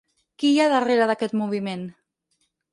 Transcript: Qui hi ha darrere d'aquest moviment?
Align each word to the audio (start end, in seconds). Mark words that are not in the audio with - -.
Qui 0.43 0.49
hi 0.53 0.57
ha 0.63 0.69
darrere 0.71 1.07
d'aquest 1.11 1.37
moviment? 1.43 1.87